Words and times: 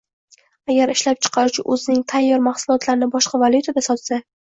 Agar 0.71 0.93
ishlab 0.93 1.19
chiqaruvchi 1.27 1.65
o‘zining 1.75 2.01
tayyor 2.13 2.41
mahsulotlarini 2.47 3.11
boshqa 3.17 3.43
valyutada 3.45 3.85
sotsa 3.91 4.19